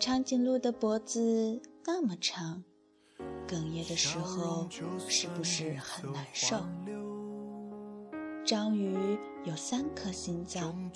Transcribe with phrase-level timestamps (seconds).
[0.00, 2.64] 长颈鹿的脖子那么长，
[3.46, 4.66] 哽咽的时候
[5.06, 6.56] 是不是很难受？
[8.42, 10.90] 章鱼有三颗心脏，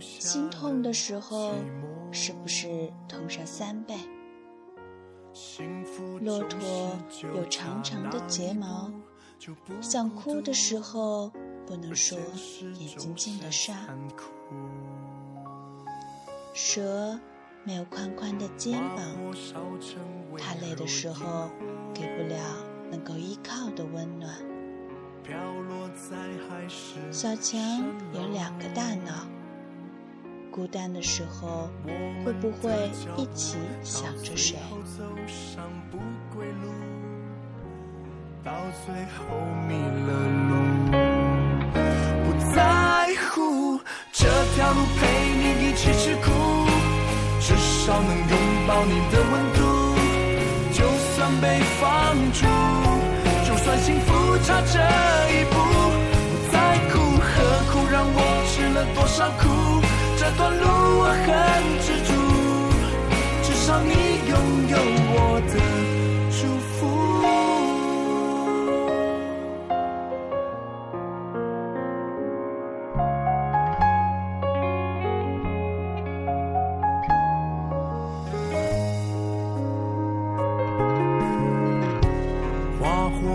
[0.00, 1.54] 心痛的时候
[2.10, 3.94] 是不是痛上三倍？
[6.20, 6.98] 骆驼
[7.36, 8.90] 有长长的睫毛，
[9.80, 11.30] 想哭的时候
[11.64, 12.18] 不能说
[12.80, 13.76] 眼睛进了沙。
[16.52, 17.16] 蛇
[17.64, 18.98] 没有宽宽的肩膀，
[20.36, 21.48] 他累的时候
[21.94, 22.36] 给不了
[22.90, 24.34] 能够依靠的温暖。
[27.12, 27.60] 小强
[28.12, 29.28] 有两个大脑，
[30.50, 31.70] 孤单的时候
[32.24, 34.56] 会不会一起想着谁？
[42.24, 43.78] 不在乎
[44.12, 44.26] 这
[44.56, 45.06] 条路陪
[45.38, 46.41] 你一起吃苦，至
[47.84, 48.38] 少能拥
[48.68, 49.60] 抱你的温度。
[50.72, 50.84] 就
[51.16, 52.46] 算被放逐，
[53.44, 54.78] 就算幸福差这
[55.34, 55.54] 一步，
[56.30, 56.54] 不再
[56.92, 57.26] 哭何
[57.72, 59.42] 苦让我吃了多少苦。
[60.16, 60.64] 这段路
[61.00, 61.28] 我很
[61.82, 62.10] 知足，
[63.42, 63.90] 至少你
[64.30, 64.32] 拥
[64.70, 64.74] 有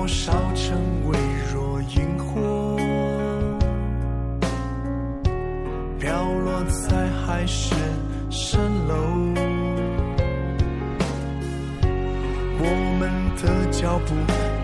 [0.07, 0.77] 烧成
[1.07, 1.19] 微
[1.53, 2.77] 弱萤火，
[5.99, 7.75] 飘落在海市
[8.31, 8.95] 蜃楼。
[12.59, 12.63] 我
[12.97, 14.15] 们的脚步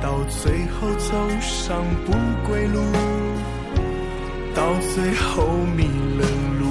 [0.01, 2.13] 到最后走上不
[2.47, 2.79] 归路，
[4.55, 4.63] 到
[4.95, 5.83] 最后迷
[6.17, 6.25] 了
[6.57, 6.63] 路。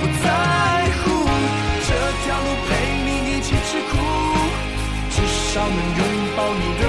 [0.00, 0.26] 不在
[0.98, 1.04] 乎
[1.86, 1.90] 这
[2.24, 2.68] 条路陪
[3.04, 3.94] 你一起吃苦。
[5.10, 6.00] 至少能拥
[6.36, 6.82] 抱你的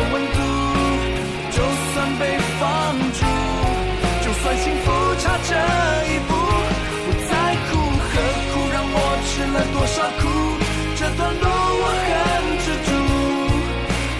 [11.19, 11.43] 这段路
[11.81, 12.15] 我很
[12.63, 12.89] 知足，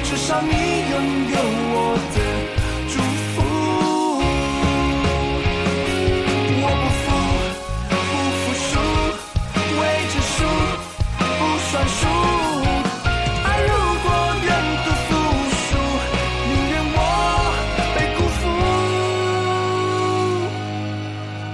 [0.03, 0.93] 至少你拥
[1.31, 1.35] 有
[1.71, 1.75] 我
[2.13, 2.17] 的
[2.89, 2.93] 祝
[3.31, 3.35] 福。
[6.61, 7.07] 我不服，
[7.89, 7.93] 不
[8.35, 8.71] 服输，
[9.79, 10.37] 未知数，
[11.39, 12.01] 不算数。
[13.45, 13.71] 爱如
[14.03, 14.07] 果
[14.43, 14.47] 愿
[14.83, 15.09] 赌服
[15.55, 15.67] 输，
[16.49, 16.99] 宁愿我
[17.95, 18.41] 被辜负。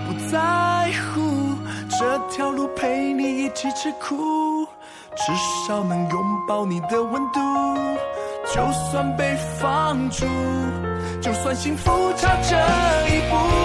[0.07, 0.33] 不在
[1.13, 1.13] 乎
[1.91, 2.01] 这
[2.35, 4.67] 条路陪你一起吃苦，
[5.15, 5.33] 至
[5.67, 7.39] 少能拥抱你的温度。
[8.53, 10.25] 就算被放逐，
[11.21, 12.55] 就算幸福差这
[13.15, 13.64] 一步。